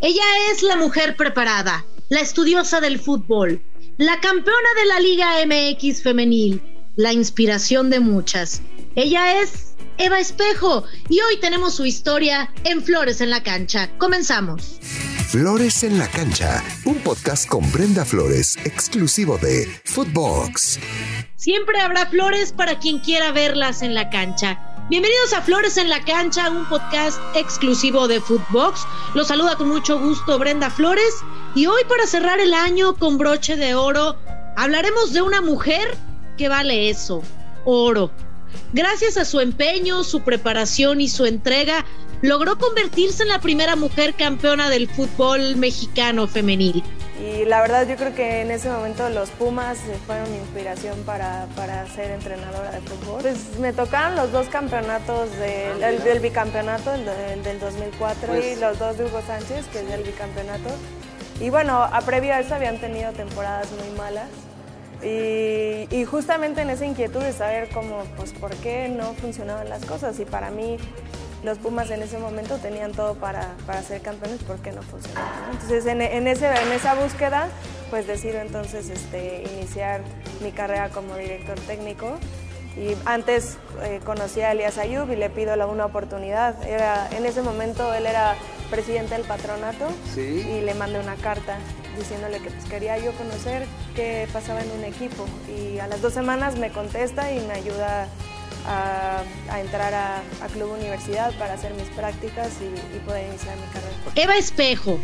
Ella 0.00 0.22
es 0.52 0.62
la 0.62 0.76
mujer 0.76 1.16
preparada, 1.16 1.84
la 2.08 2.20
estudiosa 2.20 2.80
del 2.80 3.00
fútbol, 3.00 3.60
la 3.96 4.20
campeona 4.20 4.68
de 4.76 4.86
la 4.86 5.00
Liga 5.00 5.44
MX 5.44 6.04
femenil, 6.04 6.62
la 6.94 7.12
inspiración 7.12 7.90
de 7.90 7.98
muchas. 7.98 8.62
Ella 8.94 9.40
es 9.42 9.74
Eva 9.96 10.20
Espejo 10.20 10.84
y 11.08 11.20
hoy 11.20 11.40
tenemos 11.40 11.74
su 11.74 11.84
historia 11.84 12.48
en 12.62 12.80
Flores 12.84 13.20
en 13.20 13.30
la 13.30 13.42
Cancha. 13.42 13.90
Comenzamos. 13.98 14.78
Flores 15.30 15.82
en 15.82 15.98
la 15.98 16.06
Cancha, 16.06 16.62
un 16.84 16.94
podcast 17.00 17.48
con 17.48 17.70
Brenda 17.72 18.04
Flores, 18.04 18.56
exclusivo 18.64 19.36
de 19.38 19.66
Footbox. 19.84 20.78
Siempre 21.34 21.80
habrá 21.80 22.06
flores 22.06 22.52
para 22.52 22.78
quien 22.78 23.00
quiera 23.00 23.32
verlas 23.32 23.82
en 23.82 23.94
la 23.94 24.10
cancha. 24.10 24.60
Bienvenidos 24.90 25.34
a 25.34 25.42
Flores 25.42 25.76
en 25.76 25.90
la 25.90 26.02
Cancha, 26.02 26.48
un 26.48 26.66
podcast 26.66 27.20
exclusivo 27.34 28.08
de 28.08 28.22
Footbox. 28.22 28.86
Los 29.14 29.28
saluda 29.28 29.54
con 29.56 29.68
mucho 29.68 30.00
gusto 30.00 30.38
Brenda 30.38 30.70
Flores 30.70 31.12
y 31.54 31.66
hoy 31.66 31.82
para 31.86 32.06
cerrar 32.06 32.40
el 32.40 32.54
año 32.54 32.96
con 32.96 33.18
broche 33.18 33.56
de 33.56 33.74
oro 33.74 34.16
hablaremos 34.56 35.12
de 35.12 35.20
una 35.20 35.42
mujer 35.42 35.94
que 36.38 36.48
vale 36.48 36.88
eso, 36.88 37.22
oro. 37.66 38.10
Gracias 38.72 39.18
a 39.18 39.26
su 39.26 39.40
empeño, 39.40 40.04
su 40.04 40.22
preparación 40.22 41.02
y 41.02 41.10
su 41.10 41.26
entrega, 41.26 41.84
logró 42.22 42.56
convertirse 42.56 43.24
en 43.24 43.28
la 43.28 43.42
primera 43.42 43.76
mujer 43.76 44.14
campeona 44.14 44.70
del 44.70 44.88
fútbol 44.88 45.56
mexicano 45.56 46.26
femenil. 46.26 46.82
Y 47.20 47.44
la 47.46 47.60
verdad 47.60 47.86
yo 47.88 47.96
creo 47.96 48.14
que 48.14 48.42
en 48.42 48.50
ese 48.52 48.70
momento 48.70 49.08
los 49.10 49.30
Pumas 49.30 49.78
fueron 50.06 50.30
mi 50.30 50.38
inspiración 50.38 51.02
para, 51.04 51.46
ser 51.94 52.12
entrenadora 52.12 52.70
de 52.70 52.80
fútbol. 52.80 53.22
Pues 53.22 53.58
me 53.58 53.72
tocaron 53.72 54.14
los 54.14 54.30
dos 54.30 54.46
campeonatos 54.48 55.28
del, 55.38 56.20
bicampeonato, 56.20 56.94
el, 56.94 57.04
del 57.42 57.58
2004 57.58 58.36
y 58.36 58.40
pues 58.40 58.60
los 58.60 58.78
dos 58.78 58.98
de 58.98 59.04
Hugo 59.06 59.20
Sánchez, 59.26 59.66
que 59.72 59.80
es 59.80 59.88
del 59.88 60.04
bicampeonato. 60.04 60.70
Y 61.40 61.50
bueno, 61.50 61.82
a 61.82 62.00
previo 62.02 62.34
a 62.34 62.40
eso 62.40 62.54
habían 62.54 62.78
tenido 62.78 63.12
temporadas 63.12 63.68
muy 63.72 63.96
malas. 63.96 64.28
Y, 65.02 65.86
y, 65.94 66.04
justamente 66.04 66.62
en 66.62 66.70
esa 66.70 66.84
inquietud 66.84 67.20
de 67.20 67.32
saber 67.32 67.68
cómo, 67.72 68.02
pues 68.16 68.32
por 68.32 68.52
qué 68.56 68.88
no 68.88 69.14
funcionaban 69.14 69.68
las 69.68 69.84
cosas. 69.84 70.18
Y 70.18 70.24
para 70.24 70.50
mí 70.50 70.76
los 71.42 71.58
Pumas 71.58 71.90
en 71.90 72.02
ese 72.02 72.18
momento 72.18 72.56
tenían 72.56 72.92
todo 72.92 73.14
para, 73.14 73.54
ser 73.86 74.00
campeones, 74.02 74.42
¿por 74.42 74.58
qué 74.58 74.72
no 74.72 74.82
funcionaba? 74.82 75.50
Entonces 75.52 75.86
en, 75.86 76.00
ese, 76.26 76.46
en 76.46 76.72
esa 76.72 76.94
búsqueda, 76.94 77.48
pues 77.90 78.06
decido 78.06 78.40
entonces 78.40 78.90
este, 78.90 79.44
iniciar 79.56 80.02
mi 80.42 80.52
carrera 80.52 80.88
como 80.90 81.16
director 81.16 81.58
técnico. 81.60 82.18
Y 82.76 82.94
antes 83.06 83.58
eh, 83.82 84.00
conocí 84.04 84.40
a 84.40 84.52
Elias 84.52 84.78
Ayub 84.78 85.10
y 85.10 85.16
le 85.16 85.30
pido 85.30 85.56
la, 85.56 85.66
una 85.66 85.86
oportunidad. 85.86 86.62
Era, 86.64 87.08
en 87.10 87.26
ese 87.26 87.42
momento 87.42 87.92
él 87.92 88.06
era 88.06 88.36
presidente 88.70 89.14
del 89.14 89.24
patronato 89.24 89.88
y 90.16 90.60
le 90.60 90.74
mandé 90.74 91.00
una 91.00 91.16
carta 91.16 91.58
diciéndole 91.96 92.38
que 92.38 92.50
pues, 92.50 92.64
quería 92.66 92.98
yo 92.98 93.12
conocer 93.12 93.66
qué 93.96 94.28
pasaba 94.32 94.62
en 94.62 94.70
un 94.70 94.84
equipo. 94.84 95.26
Y 95.48 95.78
a 95.78 95.88
las 95.88 96.00
dos 96.00 96.12
semanas 96.12 96.56
me 96.56 96.70
contesta 96.70 97.32
y 97.32 97.40
me 97.40 97.54
ayuda 97.54 98.06
a, 98.66 99.22
entrar 99.58 99.94
a, 99.94 100.22
Club 100.52 100.72
Universidad 100.72 101.36
para 101.38 101.54
hacer 101.54 101.74
mis 101.74 101.88
prácticas 101.90 102.52
y, 102.60 102.98
poder 103.00 103.28
iniciar 103.28 103.56
mi 103.56 103.66
carrera. 103.72 103.94
Eva 104.14 104.36
Espejo, 104.36 104.98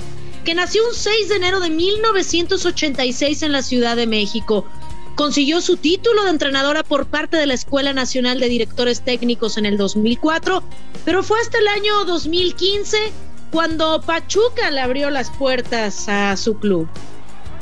que 0.44 0.54
nació 0.54 0.86
un 0.86 0.94
6 0.94 1.28
de 1.28 1.36
enero 1.36 1.60
de 1.60 1.70
1986 1.70 3.42
en 3.42 3.52
la 3.52 3.62
Ciudad 3.62 3.96
de 3.96 4.06
México. 4.06 4.66
Consiguió 5.14 5.60
su 5.60 5.76
título 5.76 6.24
de 6.24 6.30
entrenadora 6.30 6.82
por 6.82 7.06
parte 7.06 7.36
de 7.36 7.46
la 7.46 7.54
Escuela 7.54 7.92
Nacional 7.92 8.40
de 8.40 8.48
Directores 8.48 9.02
Técnicos 9.02 9.56
en 9.56 9.66
el 9.66 9.76
2004, 9.76 10.62
pero 11.04 11.22
fue 11.22 11.40
hasta 11.40 11.58
el 11.58 11.68
año 11.68 12.04
2015 12.04 13.12
cuando 13.52 14.00
Pachuca 14.00 14.72
le 14.72 14.80
abrió 14.80 15.10
las 15.10 15.30
puertas 15.30 16.08
a 16.08 16.36
su 16.36 16.58
club. 16.58 16.88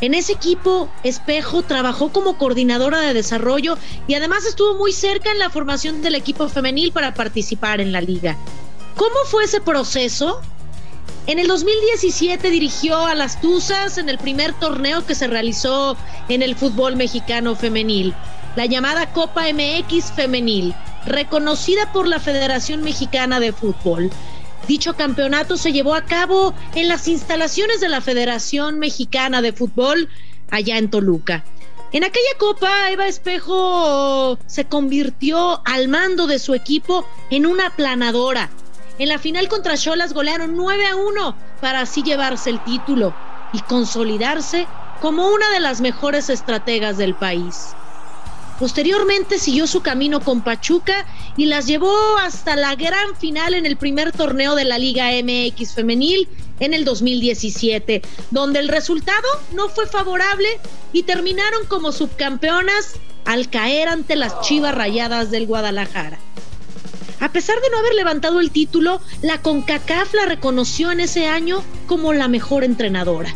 En 0.03 0.15
ese 0.15 0.33
equipo, 0.33 0.91
Espejo 1.05 1.63
trabajó 1.63 2.13
como 2.13 2.37
coordinadora 2.37 2.99
de 2.99 3.15
desarrollo 3.15 3.79
y 4.09 4.15
además 4.15 4.45
estuvo 4.45 4.75
muy 4.75 4.93
cerca 4.93 5.31
en 5.31 5.39
la 5.39 5.49
formación 5.49 6.03
del 6.03 6.17
equipo 6.17 6.49
femenil 6.49 6.91
para 6.91 7.15
participar 7.15 7.81
en 7.81 7.93
la 7.93 8.01
liga. 8.01 8.37
¿Cómo 8.97 9.15
fue 9.27 9.45
ese 9.45 9.61
proceso? 9.61 10.41
En 11.29 11.39
el 11.39 11.47
2017 11.47 12.51
dirigió 12.51 13.07
a 13.07 13.15
las 13.15 13.41
Tuzas 13.41 13.97
en 13.97 14.09
el 14.09 14.19
primer 14.19 14.55
torneo 14.55 15.07
que 15.07 15.15
se 15.15 15.29
realizó 15.29 15.97
en 16.29 16.43
el 16.43 16.57
fútbol 16.57 16.97
mexicano 16.97 17.55
femenil, 17.55 18.13
la 18.57 18.67
llamada 18.67 19.13
Copa 19.13 19.45
MX 19.53 20.11
Femenil, 20.17 20.75
reconocida 21.07 21.93
por 21.93 22.09
la 22.09 22.19
Federación 22.19 22.83
Mexicana 22.83 23.39
de 23.39 23.53
Fútbol. 23.53 24.11
Dicho 24.69 24.95
campeonato 24.95 25.57
se 25.57 25.73
llevó 25.73 25.95
a 25.95 26.05
cabo 26.05 26.55
en 26.75 26.89
las 26.89 27.09
instalaciones 27.09 27.81
de 27.81 27.89
la 27.89 28.01
Federación 28.01 28.79
Mexicana 28.79 29.43
de 29.43 29.53
Fútbol 29.53 30.09
allá 30.51 30.79
en 30.79 30.91
Toluca. 30.91 31.45
En 31.93 32.05
aquella 32.05 32.39
copa, 32.39 32.91
Eva 32.91 33.07
Espejo 33.07 34.39
se 34.47 34.65
convirtió 34.65 35.61
al 35.67 35.89
mando 35.89 36.27
de 36.27 36.39
su 36.39 36.55
equipo 36.55 37.07
en 37.31 37.45
una 37.45 37.71
planadora. 37.71 38.51
En 38.99 39.09
la 39.09 39.19
final 39.19 39.49
contra 39.49 39.77
Cholas 39.77 40.15
golearon 40.15 40.57
9 40.57 40.87
a 40.87 40.97
1 40.97 41.37
para 41.61 41.81
así 41.81 42.03
llevarse 42.03 42.51
el 42.51 42.63
título 42.65 43.15
y 43.53 43.61
consolidarse 43.61 44.67
como 45.03 45.29
una 45.29 45.51
de 45.51 45.61
las 45.61 45.81
mejores 45.81 46.31
estrategas 46.31 46.97
del 46.97 47.15
país. 47.15 47.75
Posteriormente 48.59 49.39
siguió 49.39 49.67
su 49.67 49.83
camino 49.83 50.21
con 50.21 50.43
Pachuca 50.43 51.05
y 51.37 51.47
las 51.47 51.67
llevó 51.67 52.19
hasta 52.19 52.57
la 52.57 52.75
gran 52.75 53.17
final 53.17 53.55
en 53.55 53.67
el 53.67 53.77
primer 53.77 54.13
torneo 54.13 54.55
de 54.55 54.65
la 54.65 54.79
Liga 54.79 55.11
MX 55.23 55.75
femenil 55.75 56.29
en 56.61 56.75
el 56.75 56.85
2017, 56.85 58.03
donde 58.31 58.59
el 58.59 58.69
resultado 58.69 59.27
no 59.53 59.69
fue 59.69 59.87
favorable 59.87 60.49
y 60.93 61.05
terminaron 61.05 61.67
como 61.67 61.93
subcampeonas 61.93 62.95
al 63.25 63.49
caer 63.49 63.89
ante 63.89 64.17
las 64.17 64.41
Chivas 64.43 64.75
Rayadas 64.75 65.31
del 65.31 65.47
Guadalajara. 65.47 66.19
A 67.21 67.31
pesar 67.31 67.61
de 67.61 67.71
no 67.71 67.79
haber 67.79 67.95
levantado 67.95 68.41
el 68.41 68.51
título, 68.51 69.01
la 69.23 69.41
CONCACAF 69.41 70.13
la 70.15 70.27
reconoció 70.27 70.91
en 70.91 71.01
ese 71.01 71.29
año 71.29 71.63
como 71.87 72.13
la 72.13 72.27
mejor 72.27 72.65
entrenadora. 72.65 73.33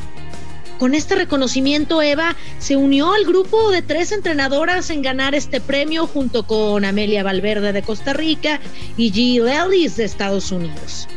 Con 0.78 0.94
este 0.94 1.14
reconocimiento, 1.14 2.02
Eva 2.02 2.36
se 2.58 2.76
unió 2.76 3.12
al 3.14 3.24
grupo 3.24 3.70
de 3.70 3.80
tres 3.80 4.12
entrenadoras 4.12 4.90
en 4.90 5.00
ganar 5.00 5.34
este 5.34 5.60
premio 5.60 6.06
junto 6.06 6.46
con 6.46 6.84
Amelia 6.84 7.22
Valverde 7.22 7.72
de 7.72 7.82
Costa 7.82 8.12
Rica 8.12 8.60
y 8.96 9.10
Jill 9.10 9.48
Ellis 9.48 9.96
de 9.96 10.04
Estados 10.04 10.52
Unidos. 10.52 11.08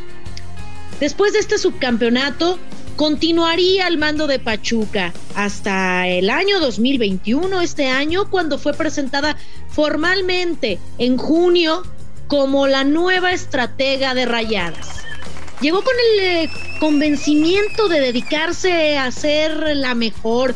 Después 0.98 1.34
de 1.34 1.40
este 1.40 1.58
subcampeonato, 1.58 2.58
continuaría 2.96 3.86
al 3.86 3.98
mando 3.98 4.26
de 4.26 4.38
Pachuca 4.38 5.12
hasta 5.34 6.08
el 6.08 6.30
año 6.30 6.58
2021, 6.60 7.60
este 7.60 7.88
año, 7.88 8.30
cuando 8.30 8.58
fue 8.58 8.72
presentada 8.72 9.36
formalmente 9.68 10.78
en 10.96 11.18
junio 11.18 11.82
como 12.28 12.66
la 12.66 12.84
nueva 12.84 13.32
estratega 13.32 14.14
de 14.14 14.24
Rayadas. 14.24 15.09
Llegó 15.60 15.82
con 15.82 15.94
el 16.14 16.20
eh, 16.20 16.50
convencimiento 16.78 17.88
de 17.88 18.00
dedicarse 18.00 18.96
a 18.96 19.10
ser 19.10 19.76
la 19.76 19.94
mejor, 19.94 20.54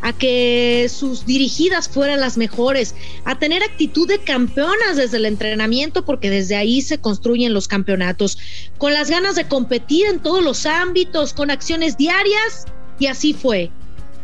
a 0.00 0.12
que 0.12 0.88
sus 0.88 1.26
dirigidas 1.26 1.88
fueran 1.88 2.20
las 2.20 2.36
mejores, 2.36 2.94
a 3.24 3.36
tener 3.38 3.64
actitud 3.64 4.06
de 4.06 4.20
campeonas 4.20 4.96
desde 4.96 5.16
el 5.16 5.24
entrenamiento, 5.24 6.04
porque 6.04 6.30
desde 6.30 6.54
ahí 6.54 6.82
se 6.82 6.98
construyen 6.98 7.52
los 7.52 7.66
campeonatos, 7.66 8.38
con 8.78 8.92
las 8.92 9.10
ganas 9.10 9.34
de 9.34 9.48
competir 9.48 10.06
en 10.06 10.20
todos 10.20 10.44
los 10.44 10.66
ámbitos, 10.66 11.32
con 11.32 11.50
acciones 11.50 11.96
diarias, 11.96 12.66
y 13.00 13.06
así 13.06 13.34
fue. 13.34 13.72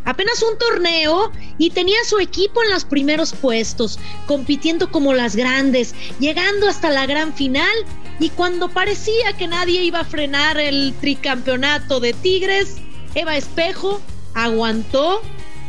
Apenas 0.05 0.43
un 0.43 0.57
torneo 0.59 1.33
y 1.59 1.71
tenía 1.71 1.99
su 2.05 2.19
equipo 2.21 2.63
en 2.63 2.71
los 2.71 2.85
primeros 2.85 3.33
puestos, 3.33 3.99
compitiendo 4.27 4.91
como 4.91 5.13
las 5.13 5.35
grandes, 5.35 5.95
llegando 6.21 6.69
hasta 6.69 6.91
la 6.91 7.07
gran 7.07 7.35
final 7.35 7.73
y 8.21 8.29
cuando 8.29 8.69
parecía 8.69 9.33
que 9.37 9.49
nadie 9.49 9.83
iba 9.83 10.01
a 10.01 10.05
frenar 10.05 10.59
el 10.59 10.95
tricampeonato 11.01 12.01
de 12.01 12.13
Tigres, 12.13 12.77
Eva 13.15 13.37
Espejo 13.37 14.01
aguantó, 14.35 15.23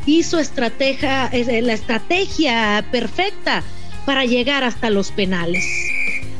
hizo 0.05 0.37
estrategia, 0.37 1.27
eh, 1.27 1.61
la 1.61 1.73
estrategia 1.73 2.85
perfecta 2.91 3.63
para 4.05 4.25
llegar 4.25 4.65
hasta 4.65 4.89
los 4.89 5.11
penales. 5.11 5.63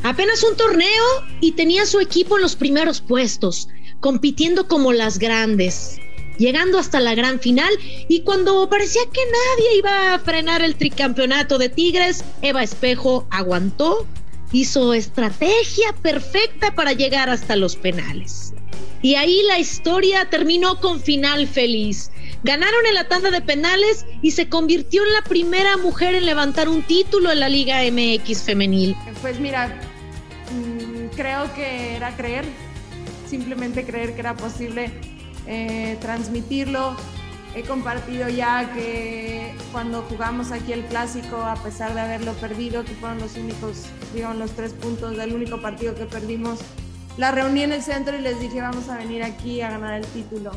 Apenas 0.03 0.43
un 0.43 0.57
torneo 0.57 1.03
y 1.39 1.53
tenía 1.53 1.85
su 1.85 1.99
equipo 2.01 2.35
en 2.35 2.41
los 2.41 2.55
primeros 2.57 2.99
puestos, 2.99 3.69
compitiendo 4.01 4.67
como 4.67 4.91
las 4.91 5.17
grandes 5.17 5.97
llegando 6.37 6.79
hasta 6.79 6.99
la 6.99 7.13
gran 7.13 7.39
final 7.39 7.71
y 8.07 8.21
cuando 8.21 8.67
parecía 8.67 9.03
que 9.13 9.21
nadie 9.21 9.77
iba 9.77 10.15
a 10.15 10.19
frenar 10.19 10.63
el 10.63 10.75
tricampeonato 10.75 11.59
de 11.59 11.69
Tigres, 11.69 12.23
Eva 12.41 12.63
Espejo 12.63 13.27
aguantó, 13.29 14.07
hizo 14.51 14.93
estrategia 14.93 15.93
perfecta 16.01 16.73
para 16.75 16.93
llegar 16.93 17.29
hasta 17.29 17.55
los 17.55 17.75
penales. 17.75 18.53
Y 19.01 19.15
ahí 19.15 19.41
la 19.47 19.57
historia 19.59 20.29
terminó 20.29 20.79
con 20.79 21.01
final 21.01 21.47
feliz. 21.47 22.11
Ganaron 22.43 22.85
en 22.87 22.95
la 22.95 23.07
tanda 23.07 23.31
de 23.31 23.41
penales 23.41 24.05
y 24.21 24.31
se 24.31 24.47
convirtió 24.49 25.03
en 25.05 25.13
la 25.13 25.21
primera 25.21 25.77
mujer 25.77 26.15
en 26.15 26.25
levantar 26.25 26.69
un 26.69 26.83
título 26.83 27.31
en 27.31 27.39
la 27.39 27.49
Liga 27.49 27.81
MX 27.91 28.43
femenil. 28.43 28.95
Pues 29.21 29.39
mira, 29.39 29.67
mm, 30.51 31.15
creo 31.15 31.51
que 31.53 31.95
era 31.95 32.15
creer, 32.15 32.45
simplemente 33.27 33.85
creer 33.85 34.13
que 34.13 34.21
era 34.21 34.35
posible 34.35 34.91
eh, 35.47 35.97
transmitirlo. 35.99 36.95
He 37.53 37.63
compartido 37.63 38.29
ya 38.29 38.71
que 38.73 39.53
cuando 39.73 40.03
jugamos 40.03 40.51
aquí 40.51 40.71
el 40.71 40.85
clásico, 40.85 41.35
a 41.37 41.55
pesar 41.55 41.93
de 41.93 41.99
haberlo 41.99 42.33
perdido, 42.33 42.85
que 42.85 42.93
fueron 42.93 43.19
los 43.19 43.35
únicos, 43.35 43.87
digamos, 44.13 44.37
los 44.37 44.51
tres 44.51 44.71
puntos 44.73 45.17
del 45.17 45.33
único 45.33 45.61
partido 45.61 45.93
que 45.93 46.05
perdimos, 46.05 46.59
la 47.17 47.31
reuní 47.31 47.63
en 47.63 47.73
el 47.73 47.81
centro 47.81 48.17
y 48.17 48.21
les 48.21 48.39
dije 48.39 48.61
vamos 48.61 48.87
a 48.87 48.97
venir 48.97 49.23
aquí 49.23 49.61
a 49.61 49.69
ganar 49.69 49.95
el 49.95 50.05
título. 50.07 50.51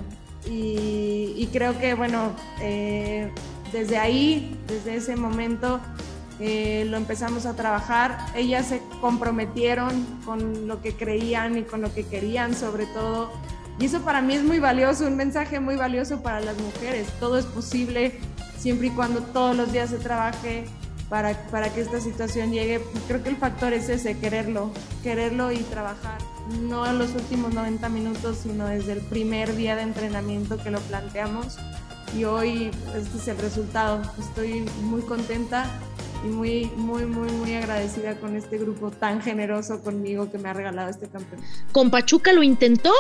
Y, 0.46 1.49
creo 1.52 1.79
que, 1.79 1.94
bueno, 1.94 2.32
eh, 2.61 3.32
desde 3.73 3.97
ahí, 3.97 4.56
desde 4.69 4.97
ese 4.97 5.17
momento, 5.17 5.81
eh, 6.38 6.85
lo 6.88 6.97
empezamos 6.97 7.47
a 7.47 7.56
trabajar. 7.56 8.19
Ellas 8.35 8.67
se 8.67 8.82
comprometieron 9.00 10.05
con 10.25 10.69
lo 10.69 10.82
que 10.82 10.94
creían 10.94 11.56
y 11.58 11.62
con 11.62 11.81
lo 11.81 11.94
que 11.94 12.05
querían 12.05 12.55
sobre 12.55 12.87
todo. 12.87 13.32
Y 13.79 13.87
eso 13.87 14.00
para 14.03 14.23
mí 14.23 14.35
es 14.35 14.43
muy 14.43 14.61
valioso, 14.61 15.06
un 15.06 15.17
mensaje 15.17 15.59
muy 15.61 15.76
valioso 15.76 16.23
para 16.23 16.41
las 16.41 16.56
mujeres. 16.59 17.09
Todo 17.19 17.38
es 17.38 17.44
posible 17.44 18.19
siempre 18.56 18.88
y 18.88 18.91
cuando 18.91 19.21
todos 19.21 19.56
los 19.56 19.73
días 19.73 19.91
se 19.91 19.99
trabaje 19.99 20.65
para, 21.09 21.35
para 21.50 21.73
que 21.73 21.81
esta 21.81 22.00
situación 22.00 22.53
llegue. 22.53 22.81
Creo 23.09 23.23
que 23.23 23.31
el 23.31 23.37
factor 23.37 23.73
es 23.73 23.88
ese, 23.88 24.19
quererlo, 24.19 24.71
quererlo 25.03 25.50
y 25.53 25.59
trabajar. 25.59 26.19
No 26.62 26.87
en 26.87 26.99
los 26.99 27.11
últimos 27.15 27.53
90 27.53 27.88
minutos, 27.88 28.38
sino 28.43 28.67
desde 28.67 28.93
el 28.93 29.00
primer 29.00 29.56
día 29.56 29.76
de 29.76 29.82
entrenamiento 29.82 30.56
que 30.56 30.71
lo 30.71 30.81
planteamos. 30.81 31.56
Y 32.17 32.25
hoy 32.25 32.71
este 32.97 33.19
es 33.19 33.29
el 33.29 33.38
resultado. 33.38 34.03
Estoy 34.19 34.61
muy 34.82 35.03
contenta 35.03 35.67
y 36.25 36.29
muy, 36.29 36.71
muy, 36.76 37.05
muy, 37.06 37.31
muy 37.32 37.55
agradecida 37.55 38.17
con 38.17 38.37
este 38.37 38.56
grupo 38.56 38.91
tan 38.91 39.21
generoso 39.21 39.82
conmigo 39.82 40.31
que 40.31 40.38
me 40.38 40.49
ha 40.49 40.53
regalado 40.53 40.91
este 40.91 41.09
campeonato. 41.09 41.49
Con 41.73 41.91
Pachuca 41.91 42.32
lo 42.32 42.43
intentó 42.43 42.93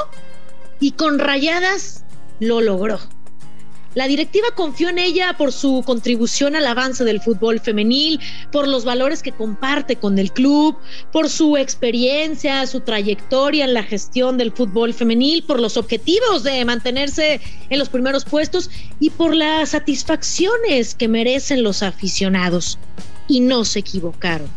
y 0.80 0.92
con 0.92 1.18
Rayadas 1.18 2.04
lo 2.40 2.60
logró. 2.60 3.00
La 3.94 4.08
directiva 4.08 4.48
confió 4.56 4.88
en 4.88 4.98
ella 4.98 5.36
por 5.38 5.52
su 5.52 5.84
contribución 5.86 6.56
al 6.56 6.66
avance 6.66 7.04
del 7.04 7.20
fútbol 7.20 7.60
femenil, 7.60 8.18
por 8.50 8.66
los 8.66 8.84
valores 8.84 9.22
que 9.22 9.30
comparte 9.30 9.96
con 9.96 10.18
el 10.18 10.32
club, 10.32 10.76
por 11.12 11.30
su 11.30 11.56
experiencia, 11.56 12.66
su 12.66 12.80
trayectoria 12.80 13.64
en 13.64 13.72
la 13.72 13.84
gestión 13.84 14.36
del 14.36 14.50
fútbol 14.50 14.94
femenil, 14.94 15.44
por 15.44 15.60
los 15.60 15.76
objetivos 15.76 16.42
de 16.42 16.64
mantenerse 16.64 17.40
en 17.70 17.78
los 17.78 17.88
primeros 17.88 18.24
puestos 18.24 18.68
y 18.98 19.10
por 19.10 19.34
las 19.34 19.70
satisfacciones 19.70 20.96
que 20.96 21.06
merecen 21.06 21.62
los 21.62 21.84
aficionados 21.84 22.78
y 23.28 23.40
no 23.40 23.64
se 23.64 23.78
equivocaron. 23.78 24.48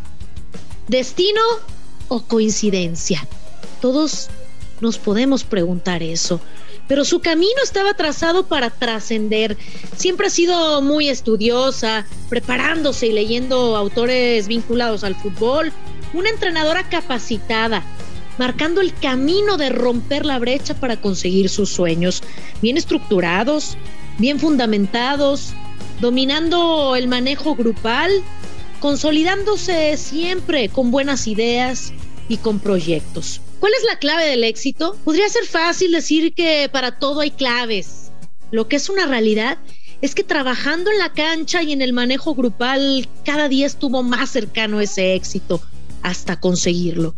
¿Destino 0.88 1.42
o 2.08 2.24
coincidencia? 2.24 3.28
Todos 3.81 4.30
nos 4.81 4.97
podemos 4.97 5.44
preguntar 5.44 6.03
eso. 6.03 6.39
Pero 6.88 7.03
su 7.03 7.19
camino 7.19 7.62
estaba 7.63 7.94
trazado 7.95 8.47
para 8.47 8.69
trascender. 8.69 9.57
Siempre 9.95 10.27
ha 10.27 10.29
sido 10.29 10.81
muy 10.81 11.09
estudiosa, 11.09 12.06
preparándose 12.29 13.07
y 13.07 13.13
leyendo 13.13 13.75
autores 13.75 14.47
vinculados 14.47 15.03
al 15.03 15.15
fútbol. 15.15 15.74
Una 16.13 16.29
entrenadora 16.29 16.88
capacitada, 16.88 17.83
marcando 18.38 18.79
el 18.79 18.94
camino 18.94 19.57
de 19.57 19.69
romper 19.69 20.25
la 20.25 20.39
brecha 20.39 20.75
para 20.75 21.01
conseguir 21.01 21.50
sus 21.50 21.69
sueños. 21.69 22.23
Bien 22.62 22.77
estructurados, 22.77 23.77
bien 24.18 24.39
fundamentados, 24.39 25.53
dominando 26.00 26.95
el 26.95 27.07
manejo 27.07 27.56
grupal 27.56 28.23
consolidándose 28.80 29.97
siempre 29.97 30.69
con 30.69 30.91
buenas 30.91 31.27
ideas 31.27 31.94
y 32.30 32.38
con 32.38 32.59
proyectos. 32.59 33.41
¿Cuál 33.59 33.74
es 33.74 33.83
la 33.83 33.98
clave 33.98 34.25
del 34.25 34.44
éxito? 34.44 34.95
Podría 35.04 35.27
ser 35.30 35.45
fácil 35.45 35.92
decir 35.92 36.33
que 36.33 36.69
para 36.71 37.00
todo 37.00 37.21
hay 37.21 37.31
claves. 37.31 38.12
Lo 38.51 38.68
que 38.68 38.75
es 38.75 38.89
una 38.89 39.07
realidad 39.07 39.57
es 40.01 40.13
que 40.13 40.24
trabajando 40.24 40.92
en 40.92 41.00
la 41.00 41.13
cancha 41.13 41.63
y 41.63 41.74
en 41.74 41.81
el 41.81 41.92
manejo 41.92 42.36
grupal 42.36 43.09
cada 43.25 43.50
día 43.50 43.65
estuvo 43.65 44.04
más 44.04 44.30
cercano 44.30 44.80
ese 44.80 45.15
éxito 45.15 45.59
hasta 46.04 46.39
conseguirlo. 46.39 47.15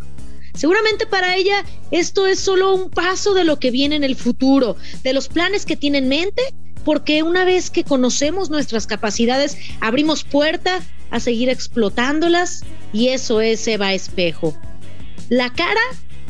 Seguramente 0.54 1.06
para 1.06 1.36
ella 1.36 1.66
esto 1.92 2.26
es 2.26 2.40
solo 2.40 2.74
un 2.74 2.90
paso 2.90 3.34
de 3.34 3.44
lo 3.44 3.60
que 3.60 3.70
viene 3.70 3.98
en 3.98 4.06
el 4.06 4.16
futuro, 4.16 4.78
de 5.04 5.14
los 5.14 5.28
planes 5.28 5.66
que 5.66 5.76
tiene 5.76 5.98
en 5.98 6.08
mente 6.08 6.42
porque 6.86 7.22
una 7.22 7.44
vez 7.44 7.70
que 7.70 7.84
conocemos 7.84 8.50
nuestras 8.50 8.88
capacidades, 8.88 9.58
abrimos 9.82 10.24
puerta 10.24 10.80
a 11.12 11.20
seguir 11.20 11.50
explotándolas 11.50 12.64
y 12.94 13.10
eso 13.10 13.42
es 13.42 13.68
Eva 13.68 13.94
Espejo. 13.94 14.58
La 15.28 15.54
cara 15.54 15.82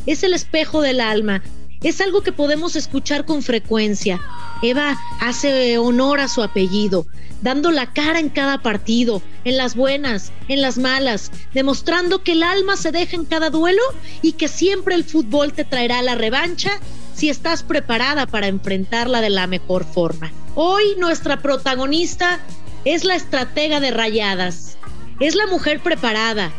es 0.06 0.22
el 0.22 0.34
espejo 0.34 0.80
del 0.82 1.00
alma, 1.00 1.42
es 1.82 2.00
algo 2.00 2.22
que 2.22 2.32
podemos 2.32 2.76
escuchar 2.76 3.24
con 3.24 3.42
frecuencia. 3.42 4.20
Eva 4.62 4.98
hace 5.20 5.78
honor 5.78 6.20
a 6.20 6.28
su 6.28 6.42
apellido, 6.42 7.06
dando 7.40 7.70
la 7.70 7.92
cara 7.92 8.18
en 8.18 8.28
cada 8.28 8.62
partido, 8.62 9.22
en 9.44 9.56
las 9.56 9.74
buenas, 9.74 10.30
en 10.48 10.60
las 10.60 10.76
malas, 10.76 11.32
demostrando 11.54 12.22
que 12.22 12.32
el 12.32 12.42
alma 12.42 12.76
se 12.76 12.92
deja 12.92 13.16
en 13.16 13.24
cada 13.24 13.48
duelo 13.48 13.82
y 14.20 14.32
que 14.32 14.48
siempre 14.48 14.94
el 14.94 15.04
fútbol 15.04 15.52
te 15.52 15.64
traerá 15.64 16.02
la 16.02 16.14
revancha 16.14 16.70
si 17.14 17.30
estás 17.30 17.62
preparada 17.62 18.26
para 18.26 18.48
enfrentarla 18.48 19.20
de 19.20 19.30
la 19.30 19.46
mejor 19.46 19.84
forma. 19.84 20.32
Hoy 20.54 20.84
nuestra 20.98 21.40
protagonista 21.40 22.40
es 22.84 23.04
la 23.04 23.14
estratega 23.14 23.80
de 23.80 23.90
rayadas, 23.90 24.76
es 25.18 25.34
la 25.34 25.46
mujer 25.46 25.80
preparada, 25.80 26.52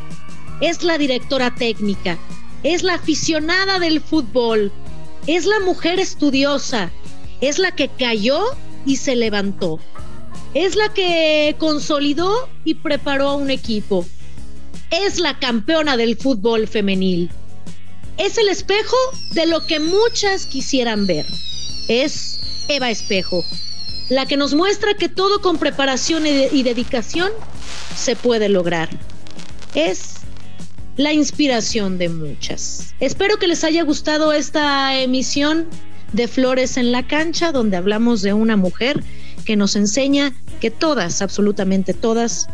es 0.61 0.83
la 0.83 0.97
directora 0.97 1.53
técnica, 1.53 2.17
es 2.63 2.83
la 2.83 2.95
aficionada 2.95 3.79
del 3.79 4.01
fútbol, 4.01 4.71
es 5.27 5.45
la 5.45 5.59
mujer 5.61 5.99
estudiosa, 5.99 6.91
es 7.41 7.59
la 7.59 7.71
que 7.71 7.89
cayó 7.89 8.41
y 8.85 8.97
se 8.97 9.15
levantó, 9.15 9.79
es 10.53 10.75
la 10.75 10.93
que 10.93 11.55
consolidó 11.57 12.49
y 12.63 12.75
preparó 12.75 13.29
a 13.29 13.35
un 13.35 13.49
equipo, 13.49 14.05
es 14.91 15.19
la 15.19 15.39
campeona 15.39 15.97
del 15.97 16.17
fútbol 16.17 16.67
femenil. 16.67 17.29
Es 18.17 18.37
el 18.37 18.49
espejo 18.49 18.97
de 19.31 19.47
lo 19.47 19.65
que 19.65 19.79
muchas 19.79 20.45
quisieran 20.45 21.07
ver. 21.07 21.25
Es 21.87 22.65
Eva 22.67 22.91
Espejo, 22.91 23.43
la 24.09 24.25
que 24.25 24.37
nos 24.37 24.53
muestra 24.53 24.93
que 24.93 25.09
todo 25.09 25.41
con 25.41 25.57
preparación 25.57 26.27
y, 26.27 26.63
dedicación 26.63 27.31
se 27.95 28.15
puede 28.15 28.49
lograr. 28.49 28.89
Es 29.73 30.20
la 30.97 31.13
inspiración 31.13 31.97
de 31.97 32.09
muchas. 32.09 32.93
Espero 32.99 33.37
que 33.37 33.47
les 33.47 33.63
haya 33.63 33.83
gustado 33.83 34.33
esta 34.33 34.99
emisión 34.99 35.67
de 36.13 36.27
Flores 36.27 36.77
en 36.77 36.91
la 36.91 37.07
cancha, 37.07 37.51
donde 37.51 37.77
hablamos 37.77 38.21
de 38.21 38.33
una 38.33 38.57
mujer 38.57 39.03
que 39.45 39.55
nos 39.55 39.75
enseña 39.75 40.33
que 40.59 40.69
todas, 40.69 41.21
absolutamente 41.21 41.93
todas, 41.93 42.47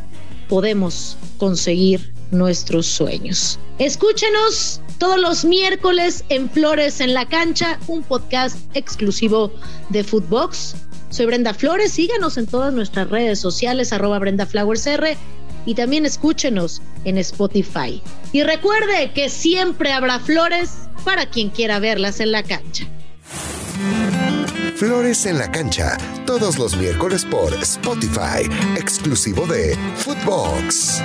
podemos 0.47 1.17
conseguir 1.37 2.13
nuestros 2.31 2.85
sueños. 2.85 3.59
Escúchenos 3.79 4.81
todos 4.97 5.19
los 5.19 5.45
miércoles 5.45 6.23
en 6.29 6.49
Flores 6.49 7.01
en 7.01 7.13
la 7.13 7.27
Cancha, 7.27 7.79
un 7.87 8.03
podcast 8.03 8.57
exclusivo 8.73 9.51
de 9.89 10.03
Footbox. 10.03 10.75
Soy 11.09 11.25
Brenda 11.25 11.53
Flores, 11.53 11.93
síganos 11.93 12.37
en 12.37 12.47
todas 12.47 12.73
nuestras 12.73 13.09
redes 13.09 13.39
sociales, 13.39 13.93
arroba 13.93 14.19
Brenda 14.19 14.45
Flowers 14.45 14.85
R, 14.87 15.17
y 15.67 15.75
también 15.75 16.05
escúchenos 16.05 16.81
en 17.03 17.19
Spotify. 17.19 18.01
Y 18.31 18.41
recuerde 18.41 19.11
que 19.13 19.29
siempre 19.29 19.91
habrá 19.91 20.19
flores 20.19 20.87
para 21.03 21.29
quien 21.29 21.49
quiera 21.49 21.77
verlas 21.77 22.19
en 22.21 22.31
la 22.31 22.41
cancha. 22.41 22.87
Flores 24.75 25.25
en 25.25 25.37
la 25.37 25.51
cancha, 25.51 25.97
todos 26.25 26.57
los 26.57 26.77
miércoles 26.77 27.25
por 27.25 27.53
Spotify, 27.55 28.47
exclusivo 28.77 29.45
de 29.45 29.77
Footbox. 29.95 31.01